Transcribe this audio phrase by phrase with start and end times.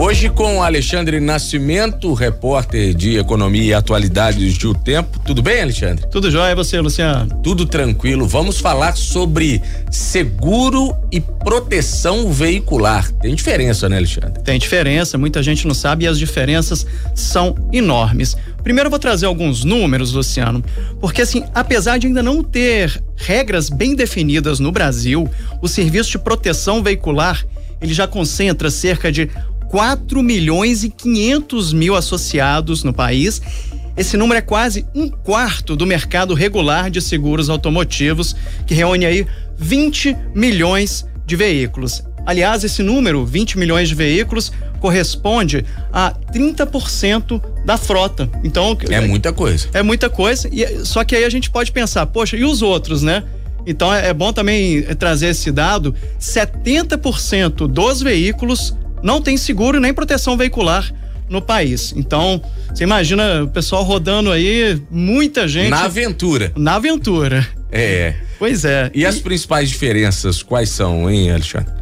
[0.00, 5.18] Hoje com Alexandre Nascimento, repórter de Economia e Atualidades de O Tempo.
[5.26, 6.06] Tudo bem, Alexandre?
[6.06, 7.34] Tudo jóia, você, Luciano?
[7.42, 8.24] Tudo tranquilo.
[8.24, 9.60] Vamos falar sobre
[9.90, 13.10] seguro e proteção veicular.
[13.14, 14.40] Tem diferença, né, Alexandre?
[14.44, 18.36] Tem diferença, muita gente não sabe e as diferenças são enormes.
[18.62, 20.62] Primeiro eu vou trazer alguns números, Luciano,
[21.00, 25.28] porque assim, apesar de ainda não ter regras bem definidas no Brasil,
[25.60, 27.44] o serviço de proteção veicular
[27.80, 29.30] ele já concentra cerca de
[29.68, 33.40] 4 milhões e 500 mil associados no país.
[33.96, 38.34] Esse número é quase um quarto do mercado regular de seguros automotivos,
[38.66, 42.02] que reúne aí 20 milhões de veículos.
[42.24, 48.30] Aliás, esse número, 20 milhões de veículos, corresponde a 30% da frota.
[48.44, 49.68] Então, é muita coisa.
[49.72, 50.48] É muita coisa.
[50.52, 53.24] E, só que aí a gente pode pensar, poxa, e os outros, né?
[53.66, 59.92] Então é, é bom também trazer esse dado: 70% dos veículos não tem seguro nem
[59.92, 60.92] proteção veicular
[61.28, 61.92] no país.
[61.96, 65.70] Então, você imagina o pessoal rodando aí, muita gente.
[65.70, 66.52] Na aventura.
[66.56, 67.46] Na aventura.
[67.70, 68.14] É.
[68.38, 68.90] Pois é.
[68.94, 71.72] E, e as principais diferenças quais são, hein, Alexandre?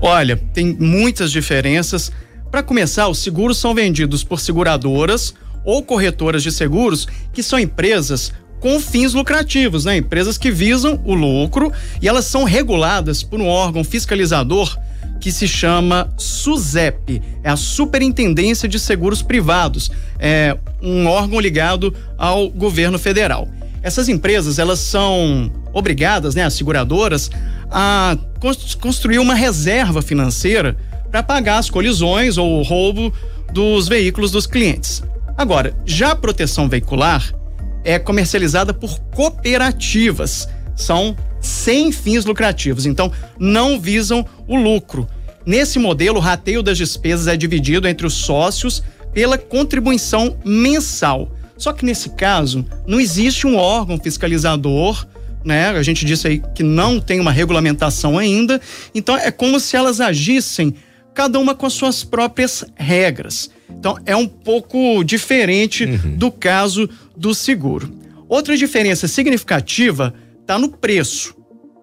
[0.00, 2.12] Olha, tem muitas diferenças.
[2.50, 5.34] Para começar, os seguros são vendidos por seguradoras
[5.64, 9.96] ou corretoras de seguros, que são empresas com fins lucrativos, né?
[9.96, 14.76] Empresas que visam o lucro e elas são reguladas por um órgão fiscalizador
[15.20, 22.48] que se chama SUSEP, é a Superintendência de Seguros Privados, é um órgão ligado ao
[22.48, 23.48] governo federal.
[23.82, 27.30] Essas empresas, elas são obrigadas, né, as seguradoras,
[27.70, 28.16] a
[28.80, 30.76] construir uma reserva financeira
[31.10, 33.12] para pagar as colisões ou o roubo
[33.52, 35.02] dos veículos dos clientes.
[35.36, 37.32] Agora, já a proteção veicular
[37.84, 40.48] é comercializada por cooperativas.
[40.80, 45.08] São sem fins lucrativos, então não visam o lucro.
[45.44, 48.82] Nesse modelo, o rateio das despesas é dividido entre os sócios
[49.12, 51.30] pela contribuição mensal.
[51.56, 55.06] Só que nesse caso, não existe um órgão fiscalizador,
[55.44, 55.70] né?
[55.70, 58.60] A gente disse aí que não tem uma regulamentação ainda,
[58.94, 60.74] então é como se elas agissem
[61.14, 63.50] cada uma com as suas próprias regras.
[63.68, 66.16] Então é um pouco diferente uhum.
[66.16, 67.92] do caso do seguro.
[68.28, 70.14] Outra diferença significativa
[70.50, 71.36] está no preço.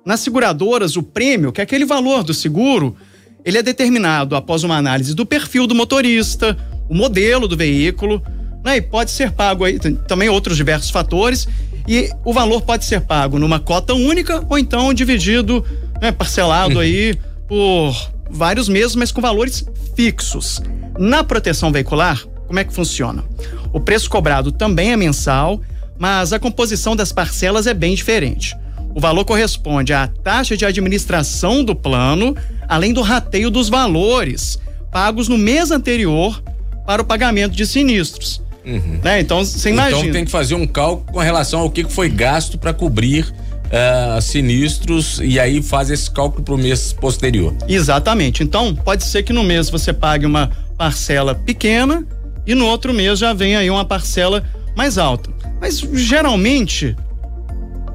[0.06, 2.98] Nas seguradoras, o prêmio, que é aquele valor do seguro,
[3.46, 6.58] ele é determinado após uma análise do perfil do motorista,
[6.90, 8.22] o modelo do veículo,
[8.64, 8.78] né?
[8.78, 11.48] E pode ser pago aí também outros diversos fatores
[11.88, 15.64] e o valor pode ser pago numa cota única ou então dividido,
[16.02, 16.82] né, parcelado uhum.
[16.82, 17.18] aí
[17.48, 17.96] por
[18.30, 20.62] vários meses, mas com valores fixos.
[21.00, 23.24] Na proteção veicular, como é que funciona?
[23.72, 25.62] O preço cobrado também é mensal,
[25.98, 28.56] mas a composição das parcelas é bem diferente.
[28.94, 32.36] O valor corresponde à taxa de administração do plano,
[32.68, 34.60] além do rateio dos valores
[34.92, 36.42] pagos no mês anterior
[36.86, 38.42] para o pagamento de sinistros.
[38.66, 39.00] Uhum.
[39.04, 39.20] Né?
[39.20, 40.02] Então, você então, imagina.
[40.02, 43.32] Então tem que fazer um cálculo com relação ao que foi gasto para cobrir
[43.68, 47.54] uh, sinistros e aí faz esse cálculo para o mês posterior.
[47.68, 48.44] Exatamente.
[48.44, 52.06] Então, pode ser que no mês você pague uma parcela pequena
[52.46, 54.44] e no outro mês já vem aí uma parcela
[54.76, 55.30] mais alta.
[55.60, 56.96] Mas geralmente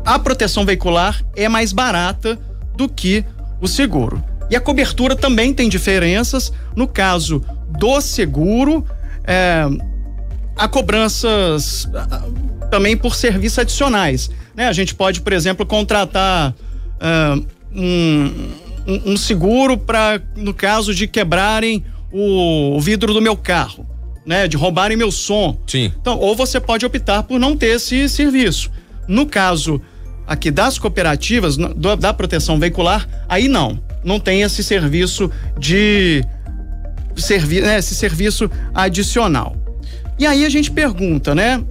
[0.04, 2.38] a proteção veicular é mais barata
[2.76, 3.24] do que
[3.60, 4.22] o seguro.
[4.50, 6.52] E a cobertura também tem diferenças.
[6.74, 7.42] No caso
[7.78, 8.84] do seguro,
[9.24, 9.64] é,
[10.56, 11.88] há cobranças
[12.70, 14.30] também por serviços adicionais.
[14.54, 14.66] Né?
[14.66, 18.50] A gente pode, por exemplo, contratar uh, um,
[19.06, 23.86] um, seguro para, no caso de quebrarem o vidro do meu carro
[24.24, 25.58] né, de roubarem meu som.
[25.66, 25.92] Sim.
[26.00, 28.70] Então, ou você pode optar por não ter esse serviço.
[29.08, 29.80] No caso
[30.26, 36.24] aqui das cooperativas, da proteção veicular, aí não, não tem esse serviço de
[37.16, 39.56] servi né, esse serviço adicional.
[40.18, 41.62] E aí a gente pergunta, né?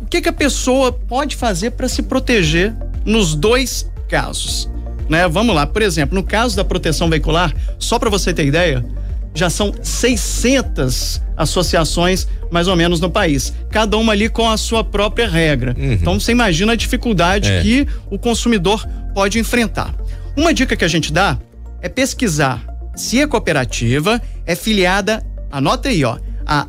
[0.00, 2.74] O que, que a pessoa pode fazer para se proteger
[3.04, 4.70] nos dois casos?
[5.08, 5.26] Né?
[5.26, 8.84] Vamos lá, por exemplo, no caso da proteção veicular, só para você ter ideia,
[9.38, 14.82] já são 600 associações mais ou menos no país, cada uma ali com a sua
[14.82, 15.74] própria regra.
[15.78, 15.92] Uhum.
[15.92, 17.62] Então você imagina a dificuldade é.
[17.62, 19.94] que o consumidor pode enfrentar.
[20.36, 21.38] Uma dica que a gente dá
[21.80, 22.64] é pesquisar
[22.96, 26.66] se a cooperativa é filiada, anota aí, ó, a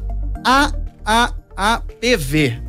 [1.06, 2.60] AAAPV.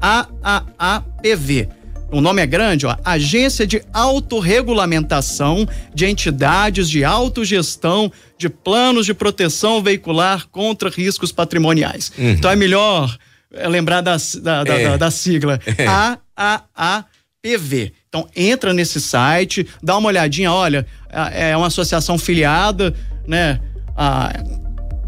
[0.00, 1.68] AAAPV
[2.12, 9.14] o nome é grande, ó, Agência de Autorregulamentação de Entidades de Autogestão de Planos de
[9.14, 12.12] Proteção Veicular contra Riscos Patrimoniais.
[12.16, 12.30] Uhum.
[12.30, 13.16] Então é melhor
[13.52, 14.84] é, lembrar da, da, é.
[14.84, 15.58] da, da sigla.
[15.78, 15.86] É.
[16.36, 17.12] AAAPV.
[17.42, 17.92] PV.
[18.08, 20.86] Então entra nesse site, dá uma olhadinha, olha,
[21.32, 22.94] é uma associação filiada,
[23.26, 23.60] né,
[23.96, 24.32] a,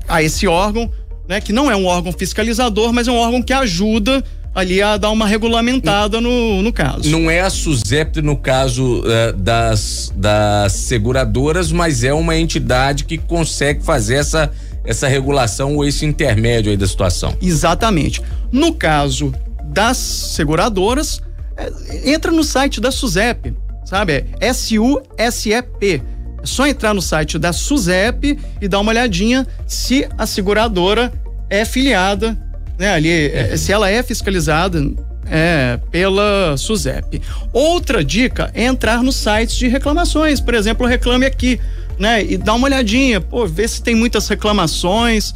[0.09, 0.91] a esse órgão,
[1.29, 4.23] né, que não é um órgão fiscalizador, mas é um órgão que ajuda
[4.55, 7.11] ali a dar uma regulamentada no, no caso.
[7.11, 13.19] Não é a SUSEP no caso uh, das, das seguradoras, mas é uma entidade que
[13.19, 14.53] consegue fazer essa,
[14.85, 17.37] essa regulação ou esse intermédio aí da situação.
[17.43, 18.23] Exatamente.
[18.53, 19.35] No caso
[19.65, 21.21] das seguradoras,
[21.57, 23.55] é, entra no site da SUSEP,
[23.85, 24.13] sabe?
[24.13, 26.03] É S-U-S-E-P.
[26.43, 31.13] É só entrar no site da SUSEP e dar uma olhadinha se a seguradora
[31.51, 32.39] é filiada
[32.79, 32.95] né?
[32.95, 34.83] Ali, é, se ela é fiscalizada
[35.27, 37.21] é, pela SUSEP.
[37.53, 41.61] Outra dica é entrar nos sites de reclamações, por exemplo, Reclame Aqui,
[41.99, 42.25] né?
[42.25, 45.35] E dar uma olhadinha, pô, ver se tem muitas reclamações.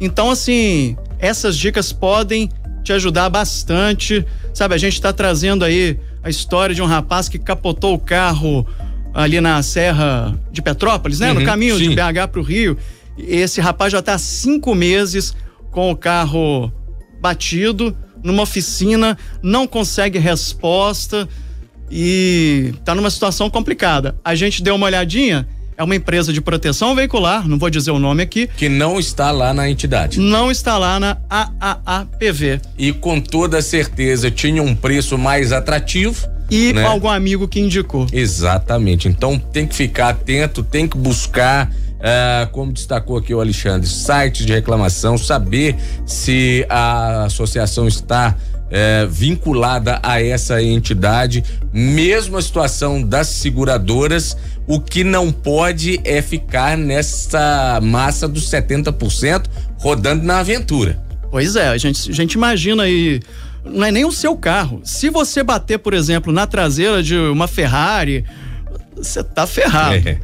[0.00, 2.50] Então, assim, essas dicas podem
[2.82, 4.24] te ajudar bastante.
[4.52, 8.66] Sabe, a gente está trazendo aí a história de um rapaz que capotou o carro
[9.14, 11.32] ali na Serra de Petrópolis, né?
[11.32, 11.90] Uhum, no caminho sim.
[11.90, 12.76] de BH para o Rio.
[13.18, 15.34] Esse rapaz já está há cinco meses
[15.72, 16.70] com o carro
[17.20, 21.28] batido numa oficina, não consegue resposta
[21.90, 24.14] e está numa situação complicada.
[24.24, 27.98] A gente deu uma olhadinha, é uma empresa de proteção veicular, não vou dizer o
[27.98, 28.46] nome aqui.
[28.46, 30.20] Que não está lá na entidade.
[30.20, 32.60] Não está lá na AAAPV.
[32.78, 36.28] E com toda certeza tinha um preço mais atrativo.
[36.50, 36.84] E né?
[36.84, 38.06] algum amigo que indicou.
[38.12, 39.08] Exatamente.
[39.08, 41.72] Então tem que ficar atento, tem que buscar
[42.02, 48.36] é, como destacou aqui o Alexandre, sites de reclamação, saber se a associação está
[48.68, 56.20] é, vinculada a essa entidade, mesmo a situação das seguradoras, o que não pode é
[56.20, 59.44] ficar nessa massa dos 70%
[59.78, 61.00] rodando na aventura.
[61.30, 63.20] Pois é, a gente, a gente imagina aí
[63.64, 64.80] não é nem o seu carro.
[64.82, 68.24] Se você bater, por exemplo, na traseira de uma Ferrari,
[68.96, 70.08] você tá ferrado.
[70.08, 70.18] É,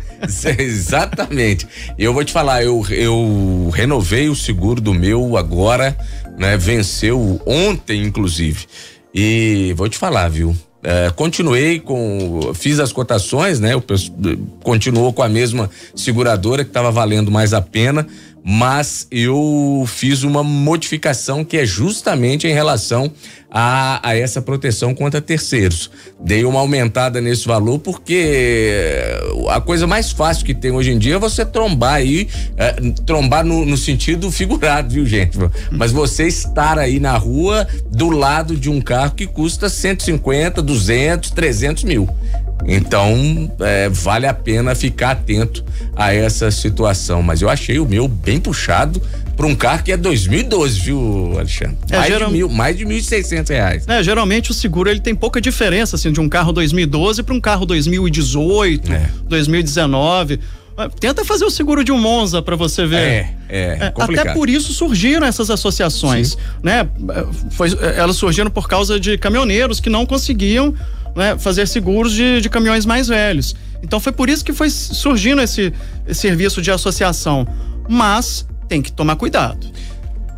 [0.63, 1.67] exatamente.
[1.99, 5.97] Eu vou te falar, eu, eu renovei o seguro do meu agora,
[6.37, 6.57] né?
[6.57, 8.67] Venceu ontem, inclusive.
[9.15, 10.57] E vou te falar, viu?
[10.83, 12.53] É, continuei com.
[12.55, 13.75] Fiz as cotações, né?
[13.75, 13.83] O,
[14.63, 18.07] continuou com a mesma seguradora que estava valendo mais a pena
[18.51, 23.13] mas eu fiz uma modificação que é justamente em relação
[23.51, 25.91] a, a, essa proteção contra terceiros.
[26.19, 28.81] Dei uma aumentada nesse valor porque
[29.51, 32.73] a coisa mais fácil que tem hoje em dia é você trombar aí, é,
[33.05, 35.37] trombar no, no, sentido figurado, viu, gente?
[35.71, 41.33] Mas você estar aí na rua do lado de um carro que custa 150, 200,
[41.33, 42.09] 300 mil.
[42.67, 45.65] Então, é, vale a pena ficar atento
[45.97, 47.23] a essa situação.
[47.23, 49.01] Mas eu achei o meu bem puxado
[49.37, 51.77] para um carro que é 2012, viu, Alexandre?
[51.91, 52.29] É, mais, geral...
[52.29, 53.85] de mil, mais de 1.600 reais.
[53.87, 57.41] É, geralmente o seguro ele tem pouca diferença assim de um carro 2012 para um
[57.41, 59.09] carro 2018, é.
[59.29, 60.41] 2019.
[61.01, 62.97] Tenta fazer o seguro de um Monza para você ver.
[62.97, 66.37] É, é, é Até por isso surgiram essas associações, Sim.
[66.63, 66.89] né?
[67.51, 70.73] Foi, elas surgiram por causa de caminhoneiros que não conseguiam
[71.19, 73.55] né, fazer seguros de, de caminhões mais velhos.
[73.83, 75.73] Então foi por isso que foi surgindo esse,
[76.07, 77.47] esse serviço de associação.
[77.89, 79.67] Mas tem que tomar cuidado.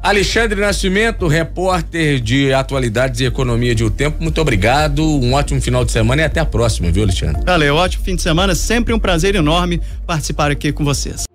[0.03, 5.85] Alexandre Nascimento, repórter de atualidades e economia de O Tempo, muito obrigado, um ótimo final
[5.85, 7.43] de semana e até a próxima, viu, Alexandre?
[7.45, 11.30] Valeu, ótimo fim de semana, sempre um prazer enorme participar aqui com vocês.